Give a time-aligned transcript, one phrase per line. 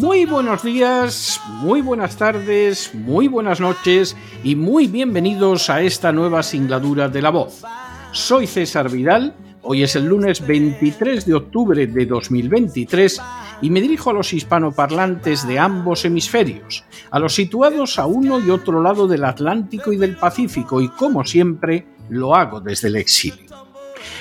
[0.00, 6.42] Muy buenos días, muy buenas tardes, muy buenas noches y muy bienvenidos a esta nueva
[6.42, 7.62] singladura de la voz.
[8.10, 13.20] Soy César Vidal, hoy es el lunes 23 de octubre de 2023
[13.60, 18.48] y me dirijo a los hispanoparlantes de ambos hemisferios, a los situados a uno y
[18.48, 23.50] otro lado del Atlántico y del Pacífico y como siempre lo hago desde el exilio.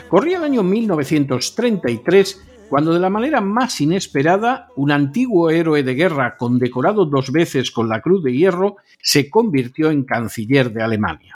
[0.09, 6.37] Corría el año 1933 cuando de la manera más inesperada un antiguo héroe de guerra
[6.37, 11.35] condecorado dos veces con la Cruz de Hierro se convirtió en canciller de Alemania.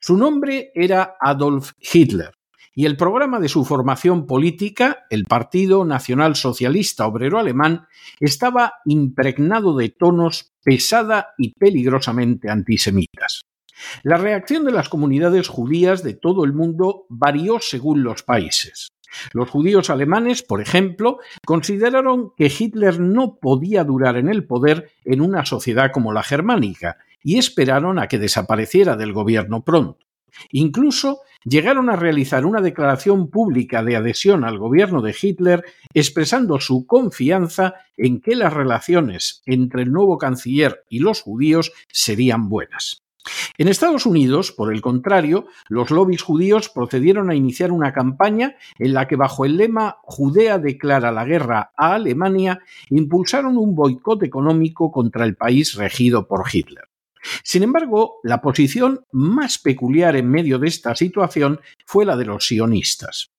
[0.00, 2.32] Su nombre era Adolf Hitler
[2.74, 7.86] y el programa de su formación política, el Partido Nacional Socialista Obrero Alemán,
[8.18, 13.42] estaba impregnado de tonos pesada y peligrosamente antisemitas.
[14.04, 18.88] La reacción de las comunidades judías de todo el mundo varió según los países.
[19.32, 25.20] Los judíos alemanes, por ejemplo, consideraron que Hitler no podía durar en el poder en
[25.20, 30.06] una sociedad como la germánica y esperaron a que desapareciera del gobierno pronto.
[30.50, 36.86] Incluso llegaron a realizar una declaración pública de adhesión al gobierno de Hitler expresando su
[36.86, 43.01] confianza en que las relaciones entre el nuevo canciller y los judíos serían buenas.
[43.58, 48.94] En Estados Unidos, por el contrario, los lobbies judíos procedieron a iniciar una campaña en
[48.94, 54.90] la que bajo el lema Judea declara la guerra a Alemania impulsaron un boicot económico
[54.90, 56.84] contra el país regido por Hitler.
[57.44, 62.46] Sin embargo, la posición más peculiar en medio de esta situación fue la de los
[62.46, 63.30] sionistas.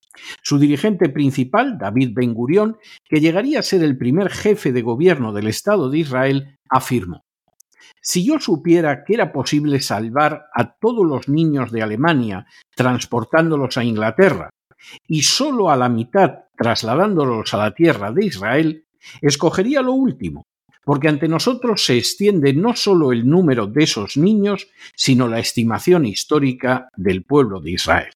[0.42, 5.34] Su dirigente principal, David Ben Gurión, que llegaría a ser el primer jefe de gobierno
[5.34, 7.23] del Estado de Israel, afirmó
[8.02, 12.46] si yo supiera que era posible salvar a todos los niños de Alemania
[12.76, 14.50] transportándolos a Inglaterra
[15.08, 18.86] y solo a la mitad trasladándolos a la tierra de Israel,
[19.22, 20.46] escogería lo último,
[20.84, 26.06] porque ante nosotros se extiende no solo el número de esos niños, sino la estimación
[26.06, 28.12] histórica del pueblo de Israel.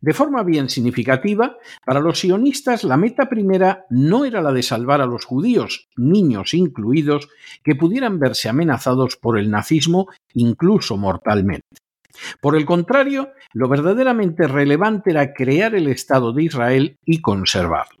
[0.00, 5.00] De forma bien significativa, para los sionistas la meta primera no era la de salvar
[5.00, 7.28] a los judíos, niños incluidos,
[7.62, 11.66] que pudieran verse amenazados por el nazismo, incluso mortalmente.
[12.40, 17.98] Por el contrario, lo verdaderamente relevante era crear el Estado de Israel y conservarlo.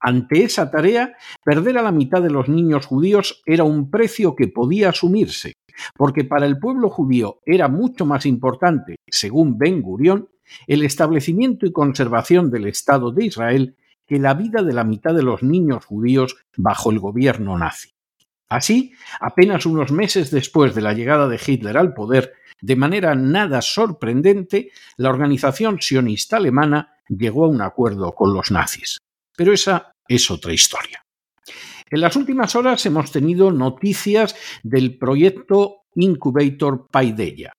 [0.00, 1.14] Ante esa tarea,
[1.44, 5.52] perder a la mitad de los niños judíos era un precio que podía asumirse,
[5.94, 10.28] porque para el pueblo judío era mucho más importante, según Ben Gurión,
[10.66, 15.22] el establecimiento y conservación del Estado de Israel que la vida de la mitad de
[15.22, 17.90] los niños judíos bajo el gobierno nazi.
[18.48, 23.62] Así, apenas unos meses después de la llegada de Hitler al poder, de manera nada
[23.62, 28.98] sorprendente, la organización sionista alemana llegó a un acuerdo con los nazis.
[29.36, 31.04] Pero esa es otra historia.
[31.88, 37.52] En las últimas horas hemos tenido noticias del proyecto Incubator Paideia,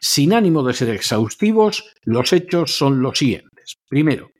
[0.00, 3.76] sin ánimo de ser exhaustivos, los hechos son los siguientes.
[3.88, 4.30] Primero,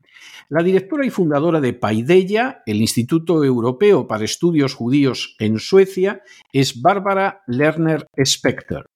[0.50, 6.80] la directora y fundadora de Paideia, el Instituto Europeo para Estudios Judíos en Suecia, es
[6.80, 8.86] Bárbara Lerner Specter.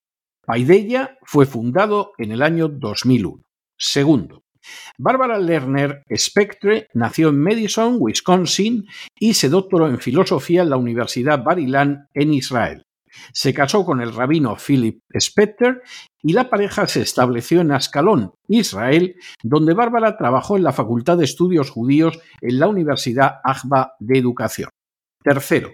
[0.46, 3.42] Paideia fue fundado en el año 2001.
[3.76, 4.44] Segundo,
[4.98, 8.86] Bárbara Lerner Spectre nació en Madison, Wisconsin,
[9.18, 12.86] y se doctoró en filosofía en la Universidad Bar Ilan en Israel.
[13.32, 15.82] Se casó con el rabino Philip Specter
[16.22, 21.24] y la pareja se estableció en Ascalón, Israel, donde Bárbara trabajó en la Facultad de
[21.24, 24.70] Estudios Judíos en la Universidad Agba de Educación.
[25.22, 25.70] Tercero,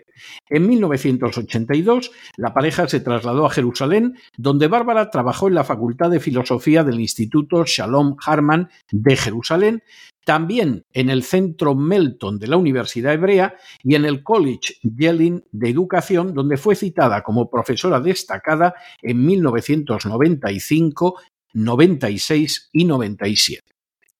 [0.48, 6.20] en 1982 la pareja se trasladó a Jerusalén, donde Bárbara trabajó en la Facultad de
[6.20, 9.82] Filosofía del Instituto Shalom Harman de Jerusalén,
[10.24, 15.70] también en el Centro Melton de la Universidad Hebrea y en el College Yelling de
[15.70, 21.16] Educación, donde fue citada como profesora destacada en 1995,
[21.54, 23.62] 96 y 97.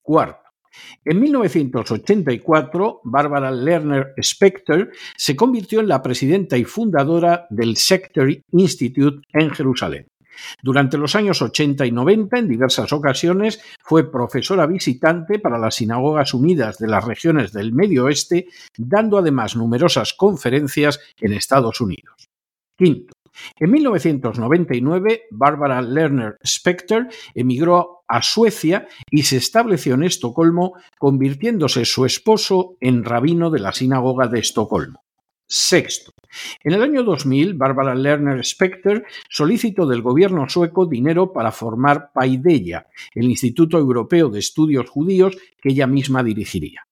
[0.00, 0.47] Cuarto,
[1.04, 9.26] en 1984, Barbara Lerner Specter se convirtió en la presidenta y fundadora del Sectary Institute
[9.32, 10.06] en Jerusalén.
[10.62, 16.34] Durante los años 80 y 90, en diversas ocasiones, fue profesora visitante para las Sinagogas
[16.34, 18.46] Unidas de las regiones del Medio Oeste,
[18.76, 22.28] dando además numerosas conferencias en Estados Unidos.
[22.76, 23.12] Quinto,
[23.58, 32.04] en 1999, Barbara Lerner Specter emigró a Suecia y se estableció en Estocolmo, convirtiéndose su
[32.04, 35.02] esposo en rabino de la sinagoga de Estocolmo.
[35.50, 36.12] Sexto.
[36.62, 42.86] En el año 2000, Barbara Lerner Specter solicitó del gobierno sueco dinero para formar Paideia,
[43.14, 46.86] el Instituto Europeo de Estudios Judíos que ella misma dirigiría.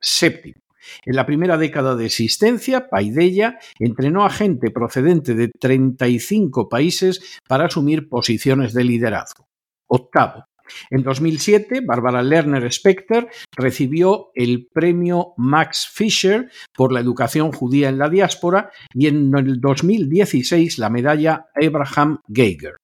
[0.00, 0.59] Séptimo.
[1.04, 7.66] En la primera década de existencia, Paideia entrenó a gente procedente de 35 países para
[7.66, 9.46] asumir posiciones de liderazgo.
[9.86, 10.44] Octavo.
[10.90, 17.98] En 2007, Barbara Lerner Specter recibió el premio Max Fischer por la educación judía en
[17.98, 22.76] la diáspora y en el 2016 la medalla Abraham Geiger.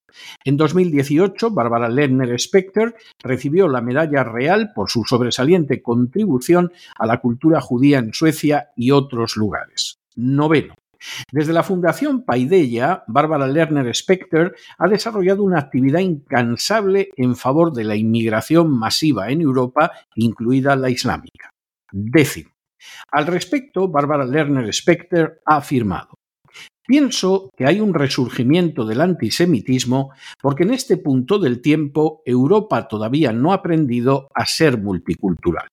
[0.44, 7.18] En 2018, Barbara Lerner Specter recibió la Medalla Real por su sobresaliente contribución a la
[7.20, 9.98] cultura judía en Suecia y otros lugares.
[10.14, 10.74] Noveno.
[11.30, 17.84] Desde la Fundación Paideia, Barbara Lerner Specter ha desarrollado una actividad incansable en favor de
[17.84, 21.50] la inmigración masiva en Europa, incluida la islámica.
[21.92, 22.50] Décimo.
[23.10, 26.15] Al respecto, Barbara Lerner Specter ha afirmado
[26.86, 33.32] Pienso que hay un resurgimiento del antisemitismo porque en este punto del tiempo Europa todavía
[33.32, 35.66] no ha aprendido a ser multicultural.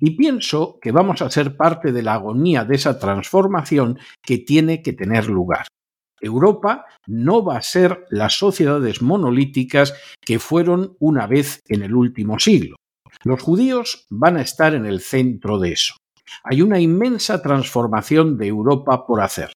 [0.00, 4.82] Y pienso que vamos a ser parte de la agonía de esa transformación que tiene
[4.82, 5.66] que tener lugar.
[6.18, 12.38] Europa no va a ser las sociedades monolíticas que fueron una vez en el último
[12.38, 12.76] siglo.
[13.22, 15.94] Los judíos van a estar en el centro de eso.
[16.42, 19.52] Hay una inmensa transformación de Europa por hacer.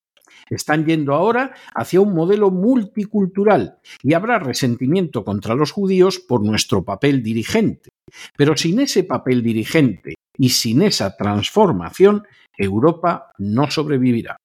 [0.50, 6.84] Están yendo ahora hacia un modelo multicultural y habrá resentimiento contra los judíos por nuestro
[6.84, 7.90] papel dirigente.
[8.36, 12.24] Pero sin ese papel dirigente y sin esa transformación,
[12.56, 14.36] Europa no sobrevivirá.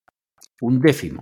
[0.61, 1.21] Un décimo.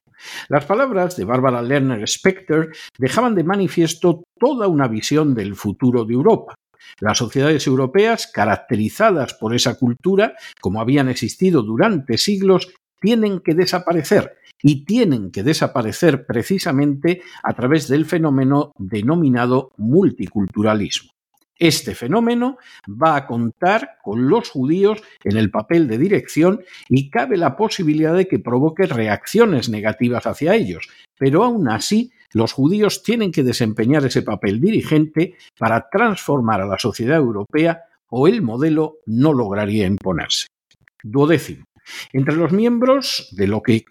[0.50, 6.14] Las palabras de Barbara Lerner Specter dejaban de manifiesto toda una visión del futuro de
[6.14, 6.56] Europa.
[7.00, 14.38] Las sociedades europeas, caracterizadas por esa cultura, como habían existido durante siglos, tienen que desaparecer
[14.64, 21.12] y tienen que desaparecer precisamente a través del fenómeno denominado multiculturalismo.
[21.60, 22.58] Este fenómeno
[22.90, 28.16] va a contar con los judíos en el papel de dirección y cabe la posibilidad
[28.16, 34.04] de que provoque reacciones negativas hacia ellos, pero aún así los judíos tienen que desempeñar
[34.06, 40.48] ese papel dirigente para transformar a la sociedad europea o el modelo no lograría imponerse.
[41.04, 41.66] Duodécimo.
[42.12, 43.84] Entre los miembros de lo que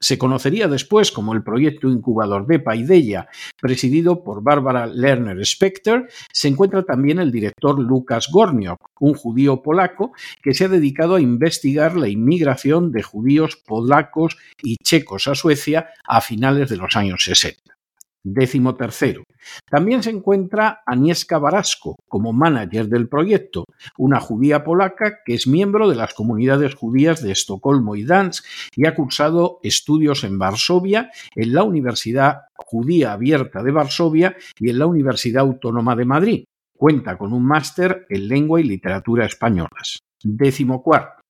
[0.00, 3.28] se conocería después como el proyecto incubador de Paideia,
[3.60, 10.12] presidido por Barbara Lerner Specter, se encuentra también el director Lukas Gorniok, un judío polaco
[10.42, 15.90] que se ha dedicado a investigar la inmigración de judíos polacos y checos a Suecia
[16.06, 17.77] a finales de los años 60.
[18.24, 19.22] Décimo tercero.
[19.70, 23.64] También se encuentra Agnieszka Barasco como manager del proyecto,
[23.96, 28.86] una judía polaca que es miembro de las comunidades judías de Estocolmo y Dansk y
[28.86, 34.86] ha cursado estudios en Varsovia, en la Universidad Judía Abierta de Varsovia y en la
[34.86, 36.44] Universidad Autónoma de Madrid.
[36.76, 40.00] Cuenta con un máster en lengua y literatura españolas.
[40.22, 41.22] Décimo cuarto.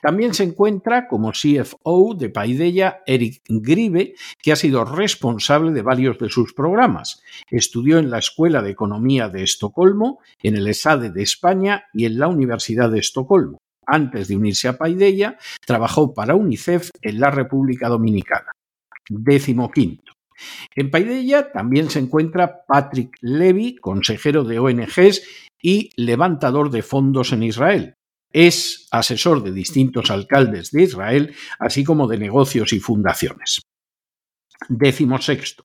[0.00, 6.18] También se encuentra como CFO de Paideia Eric Gribe, que ha sido responsable de varios
[6.18, 7.22] de sus programas.
[7.48, 12.18] Estudió en la Escuela de Economía de Estocolmo, en el ESADE de España y en
[12.18, 13.58] la Universidad de Estocolmo.
[13.86, 18.52] Antes de unirse a Paideia, trabajó para UNICEF en la República Dominicana.
[19.08, 20.12] Décimo quinto.
[20.74, 25.22] En Paideia también se encuentra Patrick Levy, consejero de ONGs
[25.60, 27.94] y levantador de fondos en Israel.
[28.32, 33.60] Es asesor de distintos alcaldes de Israel, así como de negocios y fundaciones.
[34.68, 35.64] Décimo sexto.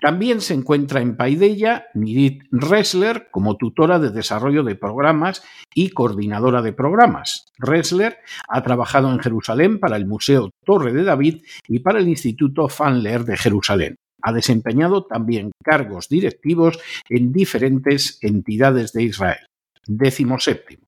[0.00, 5.42] También se encuentra en Paideia Nirit Ressler como tutora de desarrollo de programas
[5.74, 7.46] y coordinadora de programas.
[7.58, 8.18] Ressler
[8.48, 13.24] ha trabajado en Jerusalén para el Museo Torre de David y para el Instituto Fanler
[13.24, 13.96] de Jerusalén.
[14.22, 16.78] Ha desempeñado también cargos directivos
[17.08, 19.46] en diferentes entidades de Israel.
[19.86, 20.84] Décimo séptimo.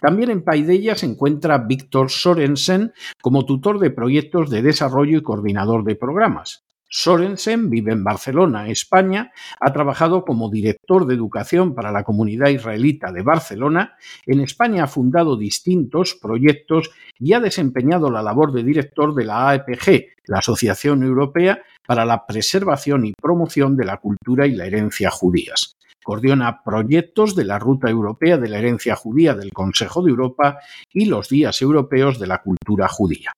[0.00, 5.84] También en Paideia se encuentra Víctor Sorensen como tutor de proyectos de desarrollo y coordinador
[5.84, 6.64] de programas.
[6.96, 13.10] Sorensen vive en Barcelona, España, ha trabajado como director de educación para la comunidad israelita
[13.10, 19.12] de Barcelona, en España ha fundado distintos proyectos y ha desempeñado la labor de director
[19.12, 24.54] de la AEPG, la Asociación Europea para la Preservación y Promoción de la Cultura y
[24.54, 25.76] la Herencia Judías.
[26.04, 30.58] Coordina proyectos de la Ruta Europea de la Herencia Judía del Consejo de Europa
[30.92, 33.32] y los Días Europeos de la Cultura Judía.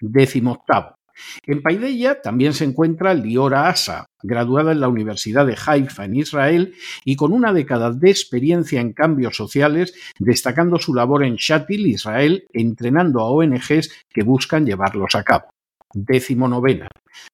[0.00, 0.94] Décimo octavo.
[1.44, 6.74] En Paideia también se encuentra Liora Asa, graduada en la Universidad de Haifa en Israel
[7.04, 12.46] y con una década de experiencia en cambios sociales, destacando su labor en Shatil, Israel,
[12.52, 15.51] entrenando a ONGs que buscan llevarlos a cabo
[15.94, 16.88] décimo novena.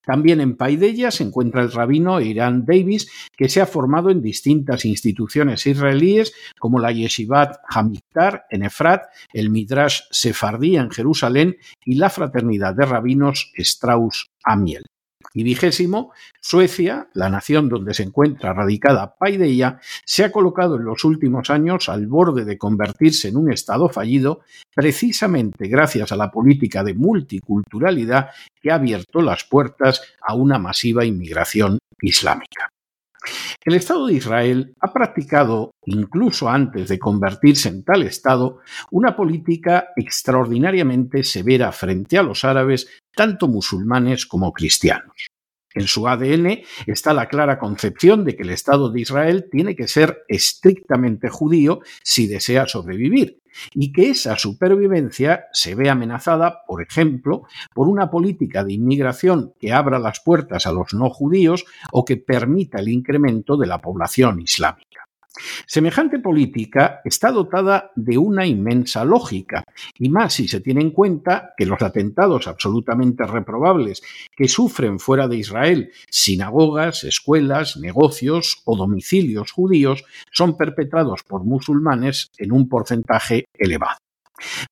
[0.05, 4.85] También en Paideia se encuentra el rabino Irán Davis, que se ha formado en distintas
[4.85, 12.11] instituciones israelíes como la Yeshivat Hamiktar en Efrat, el Midrash Sefardí en Jerusalén y la
[12.11, 14.85] Fraternidad de Rabinos Strauss Amiel.
[15.35, 21.04] Y vigésimo, Suecia, la nación donde se encuentra radicada Paideia, se ha colocado en los
[21.04, 24.40] últimos años al borde de convertirse en un Estado fallido,
[24.75, 28.30] precisamente gracias a la política de multiculturalidad
[28.61, 32.70] que ha abierto las puertas a una masiva inmigración islámica.
[33.64, 39.88] El Estado de Israel ha practicado, incluso antes de convertirse en tal Estado, una política
[39.97, 42.88] extraordinariamente severa frente a los árabes,
[43.19, 45.27] tanto musulmanes como cristianos.
[45.75, 49.89] En su ADN está la clara concepción de que el Estado de Israel tiene que
[49.89, 53.41] ser estrictamente judío si desea sobrevivir,
[53.75, 57.43] y que esa supervivencia se ve amenazada, por ejemplo,
[57.75, 62.19] por una política de inmigración que abra las puertas a los no judíos o que
[62.19, 65.08] permita el incremento de la población islámica.
[65.66, 69.64] Semejante política está dotada de una inmensa lógica,
[69.99, 74.02] y más si se tiene en cuenta que los atentados absolutamente reprobables
[74.37, 82.30] que sufren fuera de Israel sinagogas, escuelas, negocios o domicilios judíos son perpetrados por musulmanes
[82.38, 83.99] en un porcentaje elevado.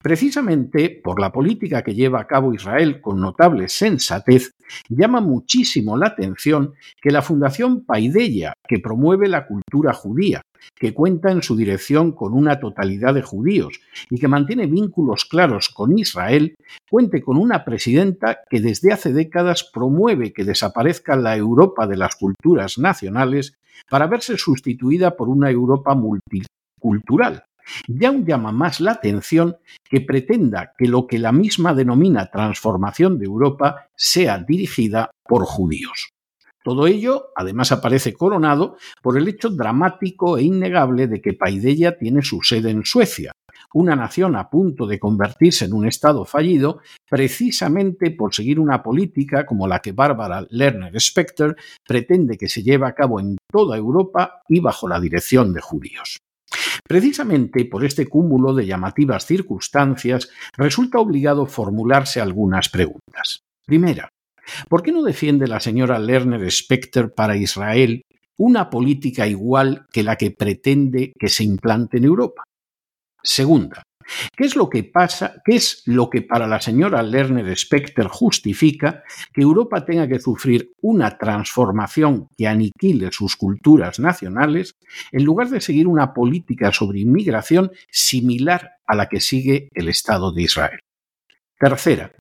[0.03, 4.53] Precisamente por la política que lleva a cabo Israel con notable sensatez,
[4.89, 10.43] llama muchísimo la atención que la Fundación Paideia, que promueve la cultura judía,
[10.75, 13.81] que cuenta en su dirección con una totalidad de judíos
[14.11, 16.55] y que mantiene vínculos claros con Israel,
[16.91, 22.17] cuente con una presidenta que desde hace décadas promueve que desaparezca la Europa de las
[22.17, 23.55] culturas nacionales
[23.89, 27.45] para verse sustituida por una Europa multicultural
[27.87, 33.19] ya aún llama más la atención que pretenda que lo que la misma denomina transformación
[33.19, 36.11] de Europa sea dirigida por judíos.
[36.67, 42.23] Todo ello, además, aparece coronado por el hecho dramático e innegable de que Paideia tiene
[42.23, 43.31] su sede en Suecia,
[43.73, 49.47] una nación a punto de convertirse en un Estado fallido precisamente por seguir una política
[49.47, 51.55] como la que Bárbara Lerner Specter
[51.87, 56.19] pretende que se lleve a cabo en toda Europa y bajo la dirección de judíos.
[56.87, 63.41] Precisamente por este cúmulo de llamativas circunstancias resulta obligado formularse algunas preguntas.
[63.67, 64.09] Primera,
[64.69, 68.03] ¿por qué no defiende la señora Lerner Specter para Israel
[68.39, 72.45] una política igual que la que pretende que se implante en Europa?
[73.23, 73.83] Segunda,
[74.37, 75.43] ¿Qué es lo que pasa?
[75.45, 80.73] ¿Qué es lo que para la señora Lerner Specter justifica que Europa tenga que sufrir
[80.83, 84.77] una transformación que aniquile sus culturas nacionales
[85.13, 90.33] en lugar de seguir una política sobre inmigración similar a la que sigue el Estado
[90.33, 90.81] de Israel?
[91.59, 92.13] Tercera,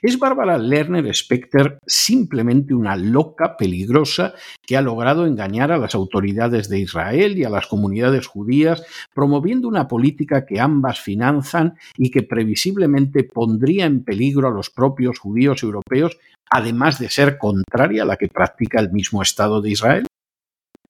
[0.00, 4.34] ¿Es Bárbara Lerner Specter simplemente una loca peligrosa
[4.66, 9.68] que ha logrado engañar a las autoridades de Israel y a las comunidades judías, promoviendo
[9.68, 15.62] una política que ambas finanzan y que previsiblemente pondría en peligro a los propios judíos
[15.62, 16.18] europeos,
[16.50, 20.06] además de ser contraria a la que practica el mismo Estado de Israel?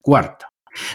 [0.01, 0.49] Cuarta,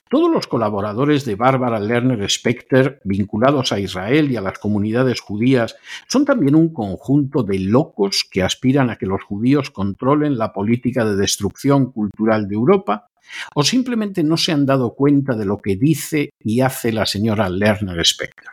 [0.09, 5.75] todos los colaboradores de Bárbara Lerner Specter vinculados a Israel y a las comunidades judías
[6.07, 11.05] son también un conjunto de locos que aspiran a que los judíos controlen la política
[11.05, 13.09] de destrucción cultural de Europa
[13.55, 17.49] o simplemente no se han dado cuenta de lo que dice y hace la señora
[17.49, 18.49] Lerner Specter.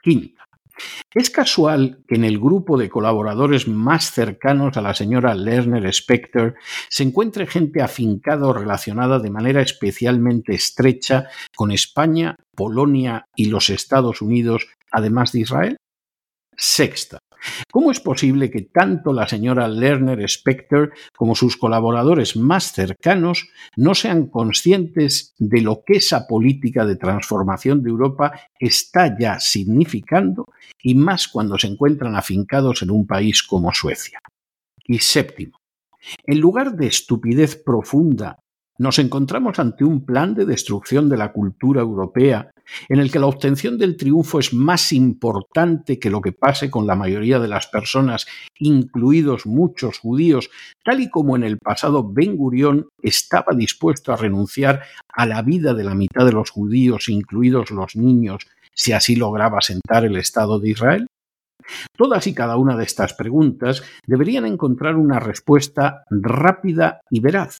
[0.00, 0.47] Quinta.
[1.14, 6.54] Es casual que en el grupo de colaboradores más cercanos a la señora Lerner Specter
[6.88, 13.70] se encuentre gente afincada o relacionada de manera especialmente estrecha con España, Polonia y los
[13.70, 15.76] Estados Unidos, además de Israel.
[16.56, 17.17] Sexta.
[17.70, 23.94] ¿Cómo es posible que tanto la señora Lerner Specter como sus colaboradores más cercanos no
[23.94, 30.46] sean conscientes de lo que esa política de transformación de Europa está ya significando
[30.82, 34.18] y más cuando se encuentran afincados en un país como Suecia?
[34.84, 35.58] Y séptimo,
[36.24, 38.38] en lugar de estupidez profunda
[38.78, 42.52] nos encontramos ante un plan de destrucción de la cultura europea
[42.88, 46.86] en el que la obtención del triunfo es más importante que lo que pase con
[46.86, 48.26] la mayoría de las personas,
[48.58, 50.50] incluidos muchos judíos,
[50.84, 54.82] tal y como en el pasado Ben Gurión estaba dispuesto a renunciar
[55.12, 59.60] a la vida de la mitad de los judíos, incluidos los niños, si así lograba
[59.60, 61.06] sentar el Estado de Israel?
[61.96, 67.58] Todas y cada una de estas preguntas deberían encontrar una respuesta rápida y veraz.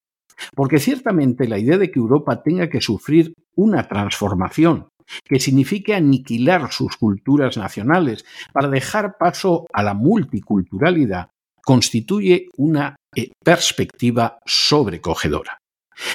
[0.54, 4.88] Porque ciertamente la idea de que Europa tenga que sufrir una transformación
[5.24, 11.30] que signifique aniquilar sus culturas nacionales para dejar paso a la multiculturalidad
[11.64, 15.58] constituye una eh, perspectiva sobrecogedora.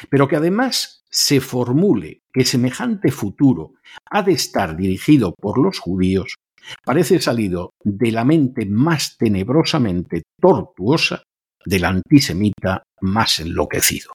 [0.10, 3.74] Pero que además se formule que semejante futuro
[4.10, 6.36] ha de estar dirigido por los judíos
[6.84, 11.24] parece salido de la mente más tenebrosamente tortuosa
[11.66, 14.14] del antisemita más enloquecido.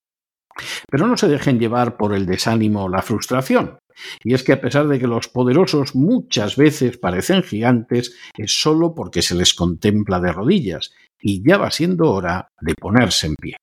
[0.90, 3.78] Pero no se dejen llevar por el desánimo o la frustración.
[4.22, 8.94] Y es que a pesar de que los poderosos muchas veces parecen gigantes, es solo
[8.94, 13.56] porque se les contempla de rodillas, y ya va siendo hora de ponerse en pie.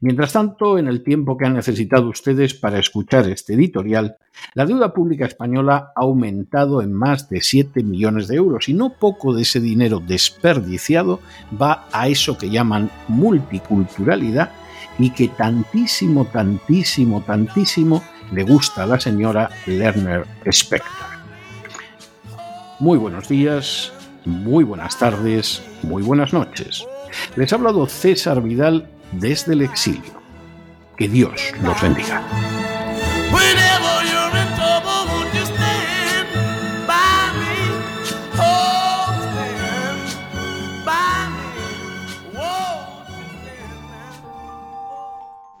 [0.00, 4.16] Mientras tanto, en el tiempo que han necesitado ustedes para escuchar este editorial,
[4.54, 8.94] la deuda pública española ha aumentado en más de 7 millones de euros y no
[8.98, 11.20] poco de ese dinero desperdiciado
[11.60, 14.52] va a eso que llaman multiculturalidad
[14.98, 21.08] y que tantísimo, tantísimo, tantísimo le gusta a la señora Lerner Spector.
[22.80, 23.92] Muy buenos días,
[24.24, 26.84] muy buenas tardes, muy buenas noches.
[27.36, 30.22] Les ha hablado César Vidal desde el exilio.
[30.96, 32.22] Que Dios los bendiga.